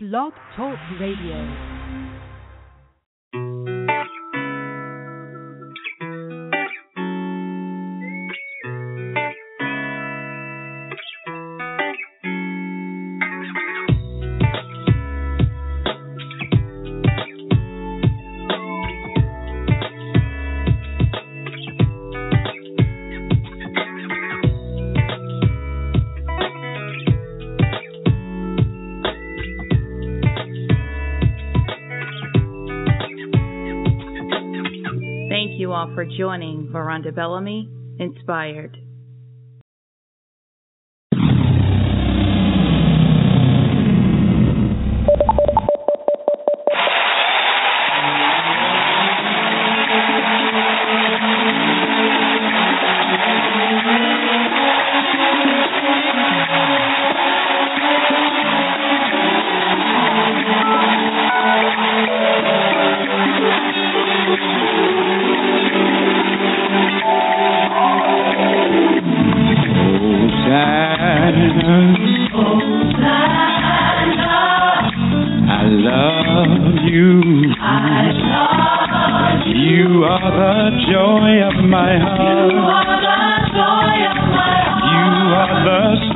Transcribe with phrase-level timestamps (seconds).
[0.00, 1.77] Blog Talk Radio.
[35.98, 38.76] For joining Veronda Bellamy Inspired.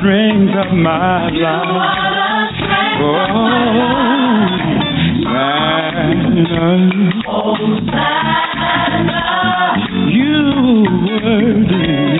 [0.03, 2.57] The strength of my life.
[2.99, 3.27] Oh,
[5.25, 6.67] Hosanna.
[10.11, 10.43] You
[11.03, 12.19] were worthy,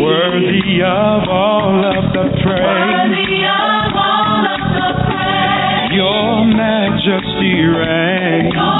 [0.00, 3.10] worthy of all of the praise.
[3.10, 5.90] Worthy of all of the praise.
[5.92, 8.54] Your majesty reigns.
[8.56, 8.70] Oh,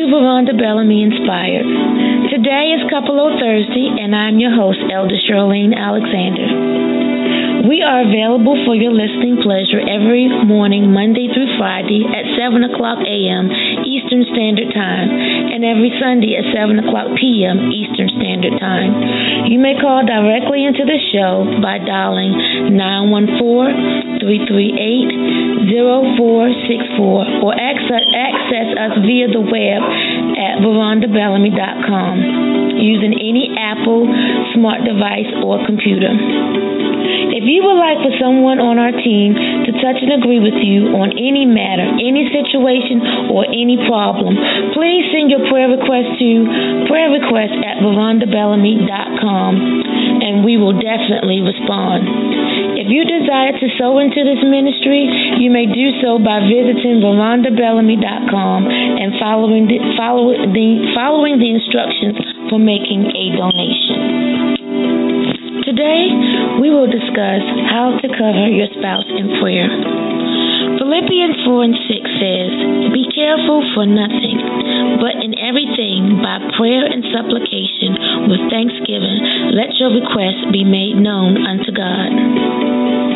[0.09, 1.65] Veronda Bellamy Inspired.
[2.29, 6.88] Today is Couple Thursday, and I'm your host, Elder Shirlene Alexander.
[7.59, 13.03] We are available for your listening pleasure every morning, Monday through Friday at 7 o'clock
[13.03, 13.51] a.m.
[13.83, 15.11] Eastern Standard Time,
[15.51, 17.67] and every Sunday at 7 o'clock p.m.
[17.67, 19.51] Eastern Standard Time.
[19.51, 22.31] You may call directly into the show by dialing
[22.79, 25.75] 914 338
[26.15, 29.83] 0464 or access, access us via the web
[30.39, 32.15] at verondabellamy.com
[32.79, 34.07] using any Apple
[34.55, 36.15] smart device or computer.
[37.39, 40.91] If you would like for someone on our team to touch and agree with you
[40.91, 44.35] on any matter, any situation, or any problem,
[44.75, 46.29] please send your prayer request to
[46.91, 47.79] prayer at
[50.19, 52.11] and we will definitely respond.
[52.75, 55.07] If you desire to sow into this ministry,
[55.39, 62.19] you may do so by visiting verondabellamy.com and following the, follow the, following the instructions
[62.51, 64.59] for making a donation.
[65.63, 66.09] Today,
[66.59, 69.71] we will discuss how to cover your spouse in prayer.
[70.77, 72.51] Philippians 4 and 6 says,
[72.91, 74.37] Be careful for nothing,
[74.99, 81.39] but in everything, by prayer and supplication, with thanksgiving, let your requests be made known
[81.39, 83.08] unto God.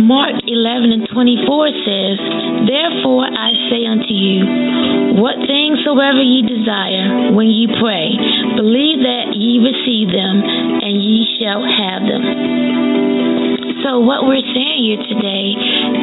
[0.00, 2.16] Mark 11 and 24 says,
[2.64, 8.16] Therefore I say unto you, what things soever ye desire, when ye pray,
[8.56, 12.24] believe that ye receive them, and ye shall have them.
[13.84, 15.56] So, what we're saying here today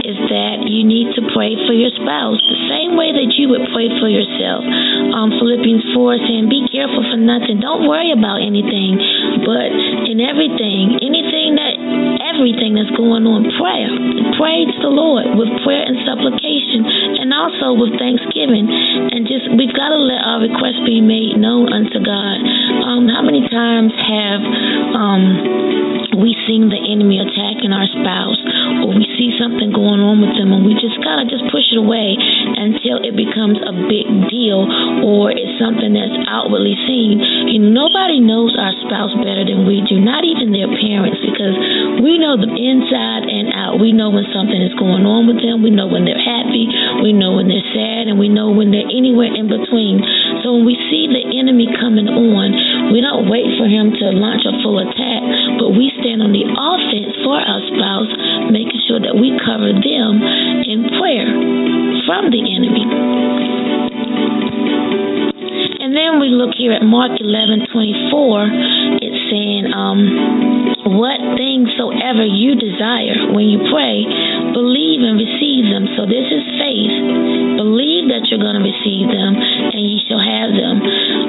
[0.05, 3.69] is that you need to pray for your spouse the same way that you would
[3.69, 4.65] pray for yourself.
[5.13, 7.61] Um, Philippians 4 saying, Be careful for nothing.
[7.61, 8.97] Don't worry about anything,
[9.45, 9.69] but
[10.09, 11.16] in everything, that,
[12.37, 13.89] everything that's going on, prayer.
[14.37, 16.85] Pray to the Lord with prayer and supplication,
[17.17, 18.69] and also with thanksgiving.
[18.69, 22.38] And just, we've got to let our requests be made known unto God.
[22.85, 24.41] Um, how many times have,
[24.94, 25.21] um,
[26.17, 28.41] we seen the enemy attacking our spouse
[28.81, 31.65] or we see something going on with them and we just kind of just push
[31.69, 34.65] it away until it becomes a big deal
[35.06, 37.21] or it's something that's outwardly seen.
[37.53, 40.66] You know, nobody knows our spouse better than we do, not even their
[42.27, 43.79] know them inside and out.
[43.79, 45.63] We know when something is going on with them.
[45.63, 46.68] We know when they're happy.
[47.00, 50.03] We know when they're sad, and we know when they're anywhere in between.
[50.44, 54.44] So when we see the enemy coming on, we don't wait for him to launch
[54.44, 55.24] a full attack,
[55.56, 58.12] but we stand on the offense for our spouse,
[58.51, 60.19] making sure that we cover them
[60.68, 61.31] in prayer
[62.03, 62.83] from the enemy.
[65.79, 69.00] And then we look here at Mark 11 24.
[69.00, 74.01] It's saying, um, what things soever you desire when you pray,
[74.49, 75.85] believe and receive them.
[75.94, 76.95] So this is faith.
[77.61, 80.75] Believe that you're going to receive them and you shall have them.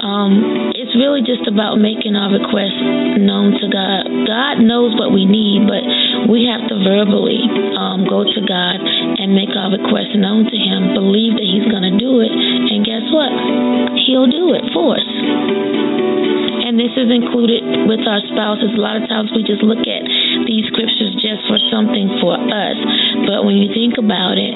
[0.01, 0.33] Um,
[0.73, 2.81] it's really just about making our requests
[3.21, 4.09] known to God.
[4.25, 5.85] God knows what we need, but
[6.33, 7.45] we have to verbally
[7.77, 11.85] um, go to God and make our requests known to Him, believe that He's going
[11.85, 13.33] to do it, and guess what?
[14.09, 15.08] He'll do it for us.
[16.89, 18.75] Is included with our spouses.
[18.75, 20.03] A lot of times we just look at
[20.49, 22.79] these scriptures just for something for us.
[23.29, 24.51] But when you think about it,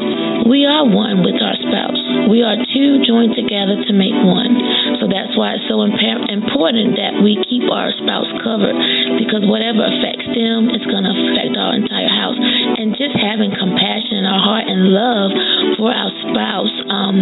[0.48, 2.02] we are one with our spouse.
[2.32, 4.58] We are two joined together to make one.
[4.98, 8.74] So that's why it's so important that we keep our spouse covered
[9.22, 12.38] because whatever affects them, it's going to affect our entire house.
[12.80, 15.30] And just having compassion in our heart and love
[15.78, 17.16] for our spouse um,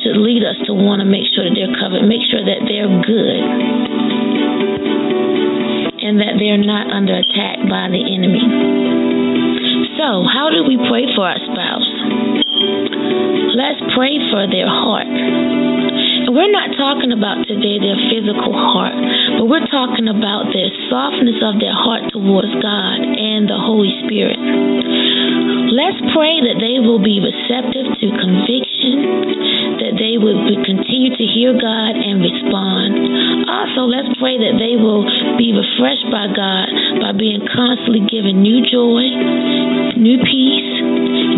[0.00, 2.88] should lead us to want to make sure that they're covered, make sure that they're
[3.04, 3.43] good
[6.14, 8.38] and that they're not under attack by the enemy.
[9.98, 11.90] So, how do we pray for our spouse?
[13.58, 15.10] Let's pray for their heart.
[16.30, 18.94] We're not talking about today their physical heart,
[19.42, 24.38] but we're talking about their softness of their heart towards God and the Holy Spirit.
[24.38, 28.98] Let's pray that they will be receptive to conviction,
[30.04, 30.36] they will
[30.68, 32.92] continue to hear God and respond.
[33.48, 35.00] Also, let's pray that they will
[35.40, 36.68] be refreshed by God
[37.00, 39.00] by being constantly given new joy,
[39.96, 40.72] new peace,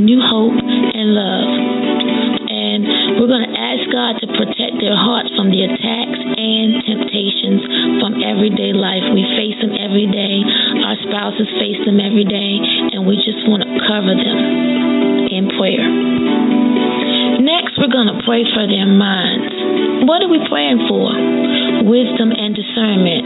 [0.02, 1.46] new hope, and love.
[1.46, 2.82] And
[3.22, 7.62] we're going to ask God to protect their hearts from the attacks and temptations
[8.02, 9.06] from everyday life.
[9.14, 10.42] We face them every day.
[10.82, 12.58] Our spouses face them every day,
[12.98, 14.38] and we just want to cover them
[15.30, 16.75] in prayer.
[17.76, 19.52] We're going to pray for their minds.
[20.08, 21.12] What are we praying for?
[21.84, 23.24] Wisdom and discernment.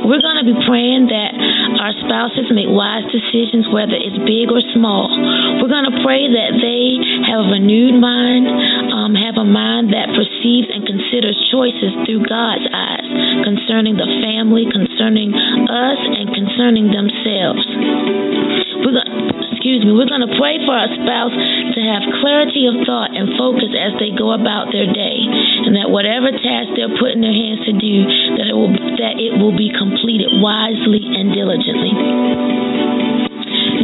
[0.00, 1.32] We're going to be praying that
[1.76, 5.12] our spouses make wise decisions, whether it's big or small.
[5.60, 6.96] We're going to pray that they
[7.28, 8.48] have a renewed mind,
[8.94, 13.08] um, have a mind that perceives and considers choices through God's eyes
[13.44, 17.66] concerning the family, concerning us, and concerning themselves.
[18.86, 21.34] We're going excuse me, we're going to pray for our spouse
[21.74, 25.18] to have clarity of thought and focus as they go about their day,
[25.66, 28.06] and that whatever task they're putting their hands to do,
[28.38, 31.90] that it will that it will be completed wisely and diligently.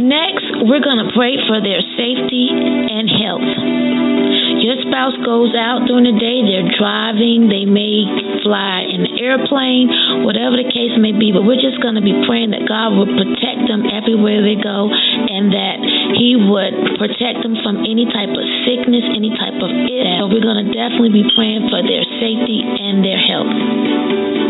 [0.07, 4.22] Next, we're going to pray for their safety and health.
[4.63, 8.07] Your spouse goes out during the day, they're driving, they may
[8.47, 9.91] fly in an airplane,
[10.23, 13.11] whatever the case may be, but we're just going to be praying that God will
[13.11, 15.83] protect them everywhere they go and that
[16.15, 20.23] He would protect them from any type of sickness, any type of illness.
[20.23, 24.42] So we're going to definitely be praying for their safety and their health.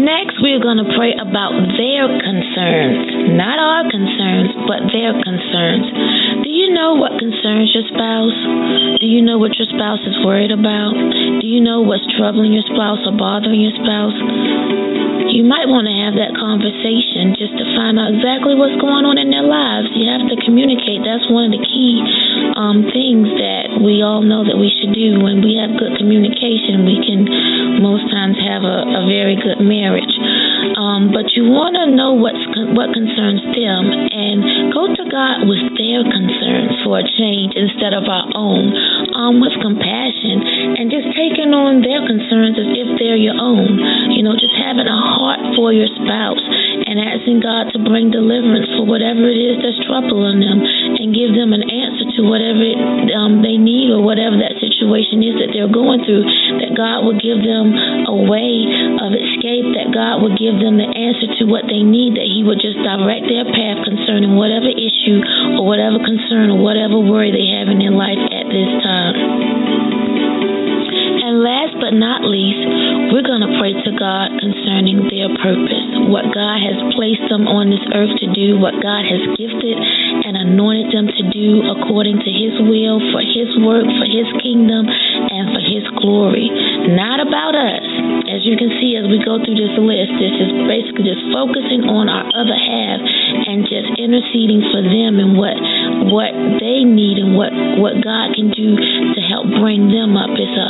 [0.00, 5.92] Next, we're going to pray about their concerns, not our concerns, but their concerns.
[6.40, 8.38] Do you know what concerns your spouse?
[8.96, 10.96] Do you know what your spouse is worried about?
[11.50, 14.14] You know what's troubling your spouse or bothering your spouse?
[15.34, 19.18] You might want to have that conversation just to find out exactly what's going on
[19.18, 19.90] in their lives.
[19.98, 21.02] You have to communicate.
[21.02, 21.98] That's one of the key
[22.54, 25.18] um, things that we all know that we should do.
[25.18, 27.26] When we have good communication, we can
[27.82, 30.14] most times have a, a very good marriage.
[30.76, 32.40] Um, but you want to know what's
[32.76, 38.04] what concerns them and go to God with their concerns for a change instead of
[38.06, 38.72] our own,
[39.16, 43.80] um, with compassion and just taking on their concerns as if they're your own.
[44.12, 46.42] You know, just having a heart for your spouse
[46.86, 51.32] and asking God to bring deliverance for whatever it is that's troubling them and give
[51.34, 52.62] them an answer to whatever
[53.16, 56.24] um, they need or whatever that situation is that they're going through.
[56.76, 57.72] God will give them
[58.06, 58.66] a way
[59.00, 62.42] of escape, that God will give them the answer to what they need, that He
[62.42, 65.20] would just direct their path concerning whatever issue
[65.58, 69.14] or whatever concern or whatever worry they have in their life at this time.
[71.20, 72.66] And last but not least,
[73.14, 77.70] we're going to pray to God concerning their purpose, what God has placed them on
[77.70, 79.76] this earth to do, what God has gifted
[80.26, 84.90] and anointed them to do according to His will, for His work, for His kingdom,
[85.70, 86.50] His glory.
[86.98, 87.86] Not about us.
[88.26, 91.86] As you can see as we go through this list, this is basically just focusing
[91.86, 93.00] on our other half
[93.46, 95.54] and just interceding for them and what
[96.10, 100.34] what they need and what what God can do to help bring them up.
[100.34, 100.68] It's a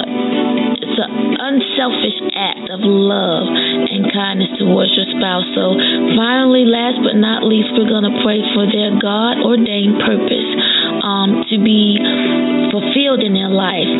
[0.84, 5.46] it's an unselfish act of love and kindness towards your spouse.
[5.54, 5.76] So,
[6.16, 10.50] finally, last but not least, we're to pray for their God ordained purpose
[11.04, 12.00] um, to be
[12.70, 13.90] fulfilled in their life.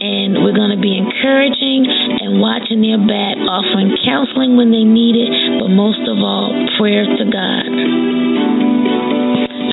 [0.00, 5.18] And we're going to be encouraging and watching their back, offering counseling when they need
[5.18, 7.66] it, but most of all, prayer to God.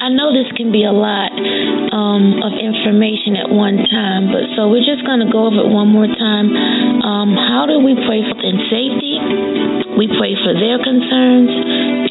[0.07, 1.35] I know this can be a lot
[1.91, 5.69] um, of information at one time, but so we're just going to go over it
[5.69, 6.47] one more time.
[7.03, 9.19] Um, how do we pray for in safety?
[9.99, 11.51] We pray for their concerns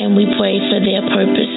[0.03, 1.55] and we pray for their purpose,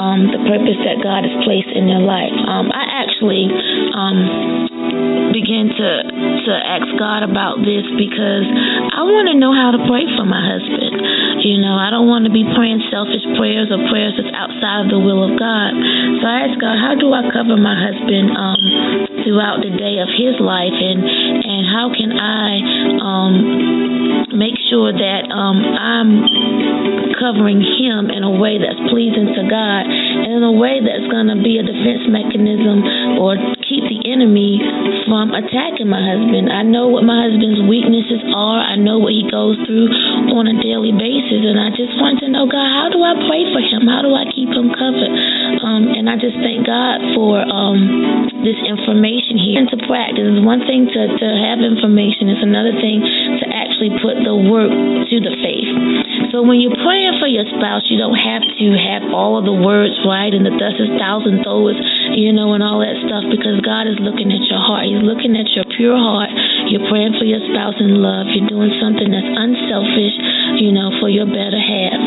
[0.00, 2.32] um, the purpose that God has placed in their life.
[2.48, 3.48] Um, I actually
[3.96, 5.88] um, began to
[6.44, 8.44] to ask God about this because
[8.92, 11.00] I want to know how to pray for my husband.
[11.40, 14.88] You know, I don't want to be praying selfish prayers or prayers that's outside of
[14.92, 15.72] the will of God.
[16.20, 18.60] So I asked God, how do I cover my husband um,
[19.24, 21.00] throughout the day of his life, and
[21.40, 22.48] and how can I
[23.00, 23.34] um,
[24.36, 26.10] make sure that um, I'm
[27.16, 31.32] covering him in a way that's pleasing to God and in a way that's going
[31.32, 32.84] to be a defense mechanism
[33.18, 34.60] or keep the enemy
[35.08, 36.52] from attacking my husband.
[36.52, 38.60] I know what my husband's weaknesses are.
[38.60, 39.88] I know what he goes through
[40.32, 43.46] on a daily basis, and I just want to know, God, how do I pray
[43.52, 43.86] for him?
[43.86, 45.12] How do I keep him covered?
[45.62, 47.78] Um, and I just thank God for um,
[48.42, 49.62] this information here.
[49.62, 53.92] And to practice is one thing to, to have information; it's another thing to actually
[54.02, 55.70] put the work to the faith.
[56.36, 59.56] So when you're praying for your spouse, you don't have to have all of the
[59.56, 61.80] words right and the thus is thousand throws,
[62.12, 64.84] you know, and all that stuff because God is looking at your heart.
[64.84, 66.28] He's looking at your pure heart.
[66.68, 68.28] You're praying for your spouse in love.
[68.36, 70.16] You're doing something that's unselfish,
[70.60, 72.04] you know, for your better half.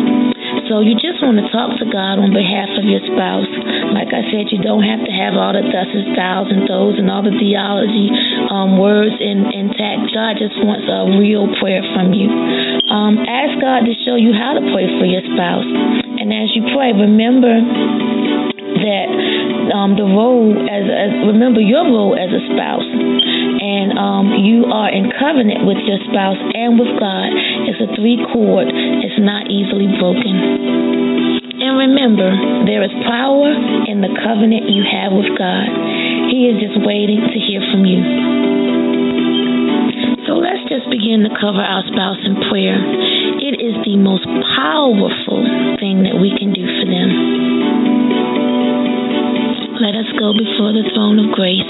[0.69, 3.49] So you just want to talk to God on behalf of your spouse.
[3.97, 7.09] Like I said, you don't have to have all the thuses, thous, and those, and
[7.09, 8.13] all the theology
[8.49, 10.09] um, words in, intact.
[10.11, 12.27] God just wants a real prayer from you.
[12.89, 15.69] Um, ask God to show you how to pray for your spouse.
[16.19, 17.53] And as you pray, remember
[18.79, 19.07] that
[19.73, 24.89] um, the role as, as remember your role as a spouse, and um, you are
[24.89, 27.29] in covenant with your spouse and with God.
[27.69, 28.67] It's a three chord.
[28.69, 30.33] It's not easily broken.
[31.59, 32.31] And remember,
[32.65, 33.51] there is power
[33.85, 35.67] in the covenant you have with God.
[36.31, 38.38] He is just waiting to hear from you.
[40.29, 42.77] So let's just begin to cover our spouse in prayer.
[43.41, 45.41] It is the most powerful
[45.81, 47.09] thing that we can do for them.
[49.81, 51.65] Let us go before the throne of grace.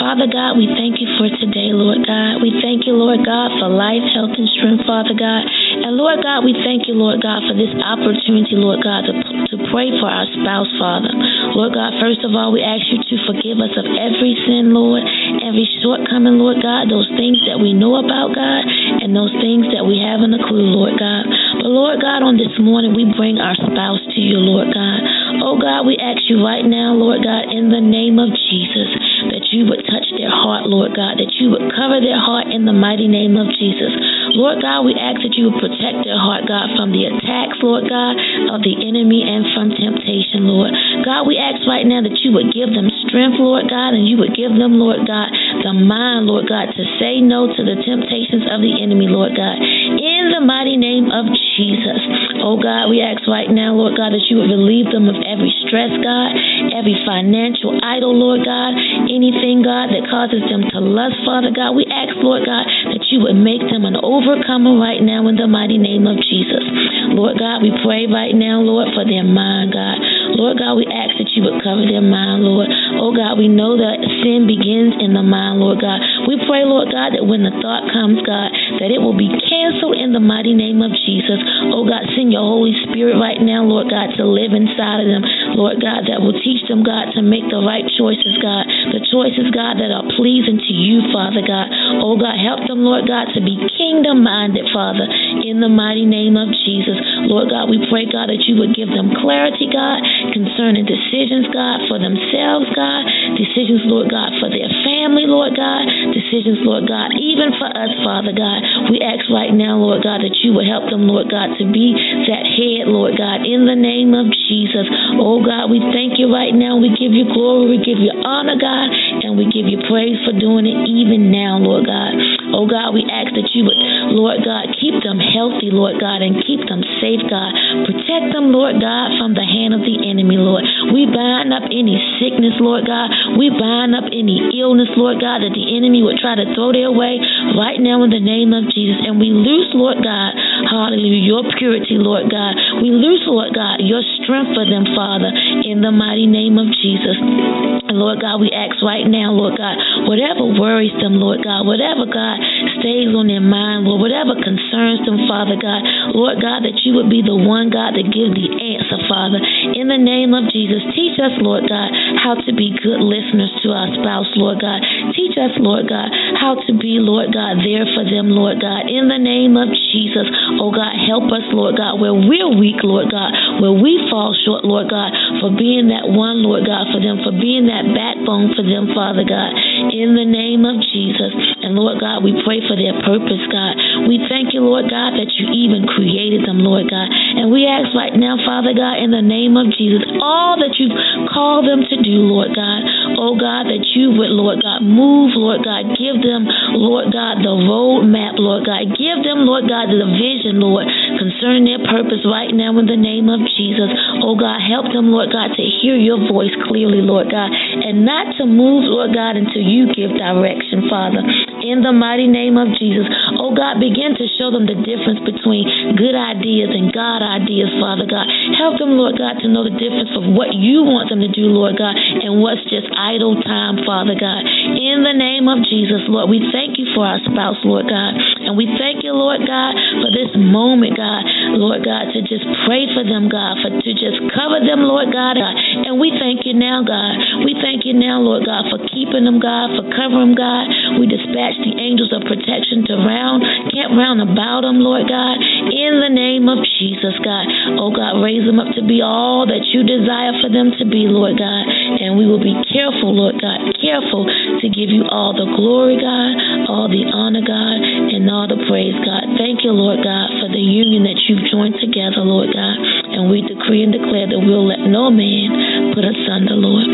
[0.00, 2.40] Father God, we thank you for today, Lord God.
[2.40, 5.44] We thank you, Lord God, for life, health, and strength, Father God.
[5.84, 9.56] And Lord God, we thank you, Lord God, for this opportunity, Lord God, to, to
[9.68, 11.12] pray for our spouse, Father.
[11.52, 15.04] Lord God, first of all, we ask you to forgive us of every sin, Lord,
[15.44, 18.64] every shortcoming, Lord God, those things that we know about, God,
[19.04, 21.28] and those things that we haven't a clue, Lord God.
[21.60, 25.00] But Lord God, on this morning, we bring our spouse to you, Lord God.
[25.44, 28.88] Oh God, we ask you right now, Lord God, in the name of Jesus,
[29.36, 32.64] that you would touch their heart, Lord God, that you would cover their heart in
[32.64, 33.92] the mighty name of Jesus.
[34.32, 37.84] Lord God, we ask that you would protect their heart, God, from the attacks, Lord
[37.88, 38.16] God,
[38.52, 40.72] of the enemy and from temptation, Lord.
[41.04, 44.16] God, we ask right now that you would give them strength, Lord God, and you
[44.16, 45.28] would give them, Lord God,
[45.60, 49.60] the mind, Lord God, to say no to the temptations of the enemy, Lord God.
[49.60, 52.00] In the mighty name of Jesus.
[52.40, 55.52] Oh God, we ask right now, Lord God, that you would relieve them of every
[55.62, 56.30] stress, God,
[56.72, 58.72] every financial idol, Lord God,
[59.12, 61.76] anything, God, that causes them to lust, Father God.
[61.76, 62.64] We ask, Lord God,
[62.96, 66.64] that you would make them an overcomer right now in the mighty name of Jesus.
[67.12, 70.00] Lord God, we pray right now, Lord, for their mind, God.
[70.32, 72.72] Lord God, we ask that you would cover their mind, Lord.
[72.96, 76.00] Oh God, we know that sin begins in the mind, Lord God.
[76.24, 78.48] We pray, Lord God, that when the thought comes, God,
[78.80, 79.28] that it will be
[79.62, 81.38] canceled in the mighty name of Jesus.
[81.70, 85.22] Oh God, send your Holy Spirit right now, Lord God, to live inside of them,
[85.54, 88.66] Lord God, that will teach them, God, to make the right choices, God.
[88.90, 91.70] The choices, God, that are pleasing to you, Father God.
[92.02, 95.06] Oh God, help them, Lord God, to be kingdom minded, Father,
[95.46, 96.98] in the mighty name of Jesus.
[97.30, 100.02] Lord God, we pray, God, that you would give them clarity, God,
[100.34, 103.06] concerning decisions, God, for themselves, God,
[103.38, 108.34] decisions, Lord God, for their family, Lord God, decisions, Lord God, even for us, Father
[108.34, 108.90] God.
[108.90, 111.94] We ask right now, Lord God, that you would help them, Lord God, to be
[112.28, 114.88] that head, Lord God, in the name of Jesus.
[115.20, 116.80] Oh God, we thank you right now.
[116.80, 118.88] We give you glory, we give you honor, God,
[119.22, 122.41] and we give you praise for doing it even now, Lord God.
[122.52, 123.80] Oh God, we ask that you would,
[124.12, 127.50] Lord God, keep them healthy, Lord God, and keep them safe, God.
[127.88, 130.64] Protect them, Lord God, from the hand of the enemy, Lord.
[130.92, 133.10] We bind up any sickness, Lord God.
[133.40, 136.92] We bind up any illness, Lord God, that the enemy would try to throw their
[136.92, 137.18] way
[137.56, 139.00] right now in the name of Jesus.
[139.02, 140.36] And we loose, Lord God,
[140.72, 142.56] hallelujah, your purity, Lord God.
[142.80, 145.28] We loose, Lord God, your strength for them, Father,
[145.68, 147.20] in the mighty name of Jesus.
[147.20, 149.76] And Lord God, we ask right now, Lord God,
[150.08, 152.40] whatever worries them, Lord God, whatever, God,
[152.80, 155.84] stays on their mind, Lord, whatever concerns them, Father God,
[156.16, 159.44] Lord God, that you would be the one, God, that give the answer, Father.
[159.76, 163.72] In the name of Jesus, teach us, Lord God, how to be good listeners to
[163.72, 164.82] our spouse, Lord God.
[165.14, 168.88] Teach us, Lord God, how to be, Lord God, there for them, Lord God.
[168.88, 170.28] In the name of Jesus,
[170.60, 174.64] oh God, help us, Lord God, where we're weak, Lord God, where we fall short,
[174.64, 178.64] Lord God, for being that one, Lord God, for them, for being that backbone for
[178.64, 179.54] them, Father God,
[179.92, 181.32] in the name of Jesus.
[181.62, 183.78] And Lord God, we pray for their purpose, God.
[184.10, 187.08] We thank you, Lord God, that you even created them, Lord God.
[187.08, 190.94] And we ask right now, Father God, in the name of Jesus, all that you've
[191.30, 192.80] called them to do, Lord God,
[193.16, 196.44] oh God, that you would, Lord God, move, Lord God, give them,
[196.76, 198.92] Lord God, the roadmap, Lord God.
[198.98, 200.86] Give them, Lord God, the vision, Lord,
[201.18, 203.90] concerning their purpose right now in the name of Jesus.
[204.22, 208.34] Oh God, help them, Lord God, to hear your voice clearly, Lord God, and not
[208.38, 211.22] to move, Lord God, until you give direction, Father.
[211.62, 213.06] In the mighty name of Jesus.
[213.38, 218.02] Oh God, begin to show them the difference between good ideas and God ideas, Father
[218.02, 218.26] God.
[218.58, 221.46] Help them, Lord God, to know the difference of what you want them to do,
[221.54, 224.42] Lord God, and what's just idle time, Father God.
[224.74, 228.18] In the name of Jesus, Lord, we thank you for our spouse, Lord God.
[228.42, 231.22] And we thank you, Lord God, for this moment, God,
[231.62, 235.38] Lord God, to just pray for them, God, for to just cover them, Lord God.
[235.38, 237.46] And we thank you now, God.
[237.46, 240.66] We thank you now, Lord God, for keeping them, God, for covering them, God.
[240.98, 245.36] We dispatch the angels of protection to round, camp round about them, Lord God,
[245.68, 247.44] in the name of Jesus, God.
[247.76, 251.08] Oh, God, raise them up to be all that you desire for them to be,
[251.08, 251.64] Lord God.
[252.00, 256.32] And we will be careful, Lord God, careful to give you all the glory, God,
[256.68, 259.36] all the honor, God, and all the praise, God.
[259.36, 262.76] Thank you, Lord God, for the union that you've joined together, Lord God.
[263.12, 266.88] And we decree and declare that we'll let no man put us under, Lord.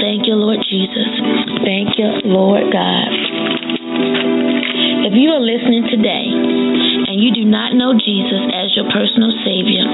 [0.00, 1.08] Thank you, Lord Jesus.
[1.64, 3.33] Thank you, Lord God.
[5.04, 6.26] If you are listening today
[7.08, 9.84] and you do not know Jesus as your personal Savior,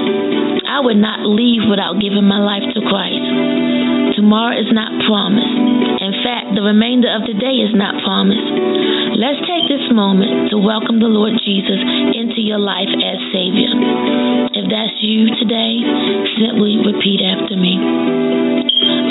[0.67, 4.19] I would not leave without giving my life to Christ.
[4.19, 5.55] Tomorrow is not promised.
[6.03, 8.47] In fact, the remainder of the day is not promised.
[9.15, 11.79] Let's take this moment to welcome the Lord Jesus
[12.15, 13.71] into your life as Savior.
[14.51, 15.83] If that's you today,
[16.39, 17.79] simply repeat after me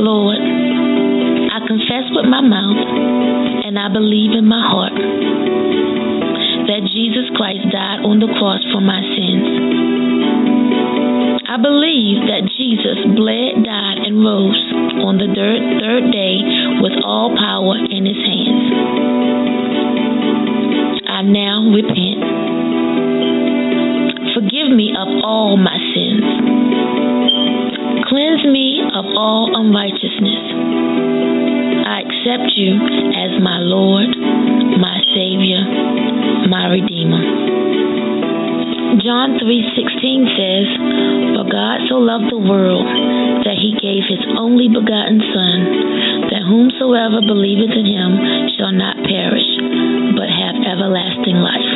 [0.00, 3.39] Lord, I confess with my mouth
[3.70, 4.98] and I believe in my heart
[6.66, 9.46] that Jesus Christ died on the cross for my sins.
[11.46, 14.58] I believe that Jesus bled, died, and rose
[15.06, 16.42] on the third, third day
[16.82, 18.66] with all power in his hands.
[21.06, 22.26] I now repent.
[24.34, 26.26] Forgive me of all my sins.
[28.10, 30.09] Cleanse me of all unrighteousness.
[32.20, 32.76] Accept you
[33.16, 35.64] as my Lord, my Savior,
[36.52, 37.24] my Redeemer.
[39.00, 40.66] John 3:16 says,
[41.32, 42.84] "For God so loved the world
[43.44, 48.12] that he gave his only begotten son, that whomsoever believeth in him
[48.58, 49.56] shall not perish,
[50.12, 51.72] but have everlasting life."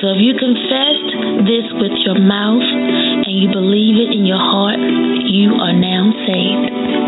[0.00, 0.96] So if you confess
[1.44, 4.80] this with your mouth and you believe it in your heart,
[5.28, 7.05] you are now saved.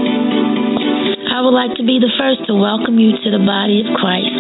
[1.29, 4.33] I would like to be the first to welcome you to the body of Christ.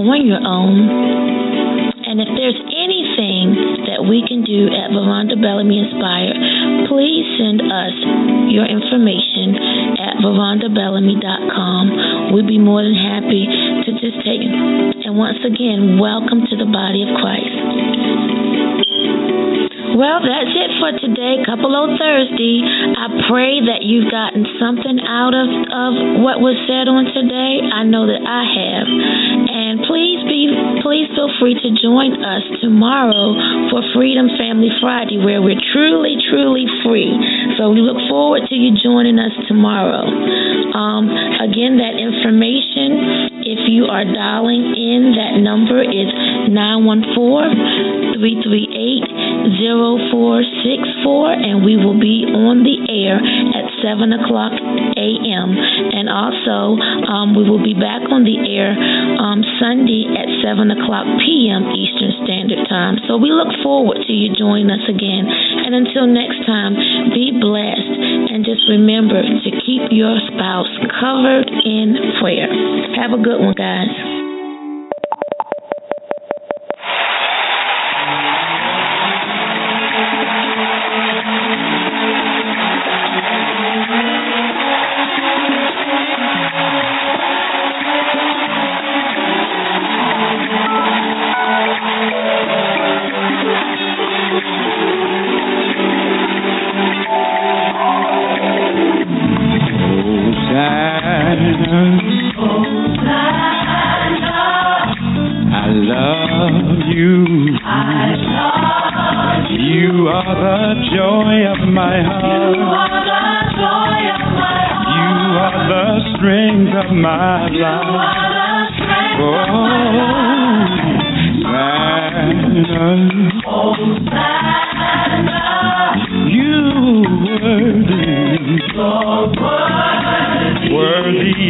[0.00, 0.90] On your own,
[2.10, 3.54] and if there's anything
[3.86, 6.34] that we can do at Veronda Bellamy Inspired,
[6.90, 7.94] please send us
[8.50, 9.54] your information
[10.02, 12.34] at verondabellamy.com.
[12.34, 14.50] We'd be more than happy to just take it.
[14.50, 17.54] And once again, welcome to the body of Christ.
[19.90, 22.62] Well, that's it for today, Couple O Thursday.
[22.62, 27.58] I pray that you've gotten something out of, of what was said on today.
[27.66, 28.86] I know that I have.
[28.86, 30.46] And please be
[30.86, 33.34] please feel free to join us tomorrow
[33.74, 37.10] for Freedom Family Friday where we're truly, truly free.
[37.58, 40.06] So we look forward to you joining us tomorrow.
[40.06, 41.10] Um,
[41.42, 46.06] again, that information, if you are dialing in, that number is
[46.46, 49.09] 914 338
[49.58, 54.52] 0464, and we will be on the air at 7 o'clock
[54.96, 55.48] a.m.
[55.56, 56.76] And also,
[57.08, 58.76] um, we will be back on the air
[59.16, 61.70] um, Sunday at 7 o'clock p.m.
[61.72, 63.00] Eastern Standard Time.
[63.08, 65.26] So we look forward to you joining us again.
[65.26, 66.76] And until next time,
[67.14, 67.94] be blessed.
[68.30, 72.48] And just remember to keep your spouse covered in prayer.
[73.00, 74.09] Have a good one, guys.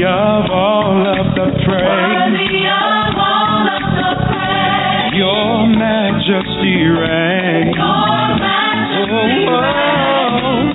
[0.00, 2.40] Worthy of all of the praise.
[5.12, 7.76] Your majesty reigns.
[7.76, 7.84] Oh,
[9.10, 9.28] oh,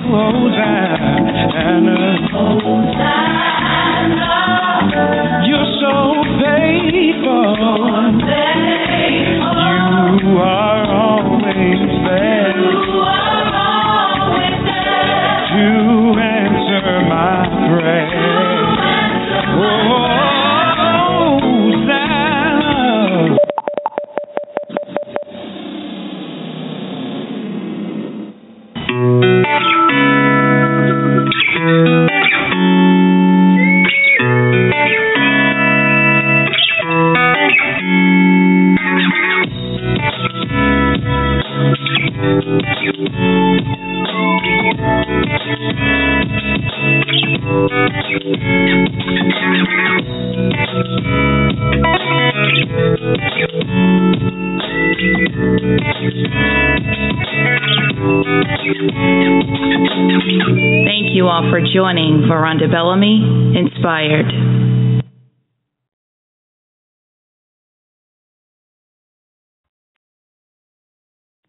[0.06, 2.00] oh, Hosanna.
[5.46, 5.94] You're so
[6.38, 7.58] faithful.
[10.22, 12.54] You are always there
[15.50, 15.66] to
[16.20, 17.34] answer my
[17.68, 18.05] prayer.